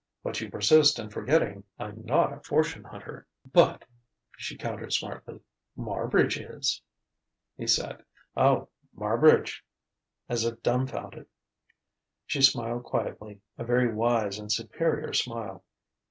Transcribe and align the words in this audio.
"But 0.23 0.41
you 0.41 0.49
persist 0.49 0.97
in 0.97 1.11
forgetting 1.11 1.63
I'm 1.77 2.03
not 2.03 2.33
a 2.33 2.39
fortune 2.39 2.83
hunter." 2.85 3.27
"But," 3.53 3.85
she 4.35 4.57
countered 4.57 4.93
smartly, 4.93 5.41
"Marbridge 5.77 6.39
is." 6.39 6.81
He 7.55 7.67
said: 7.67 8.03
"Oh 8.35 8.69
Marbridge!" 8.97 9.63
as 10.27 10.43
if 10.43 10.63
dumbfounded. 10.63 11.27
She 12.25 12.41
smiled 12.41 12.83
quietly, 12.83 13.41
a 13.59 13.63
very 13.63 13.93
wise 13.93 14.39
and 14.39 14.51
superior 14.51 15.13
smile. 15.13 15.63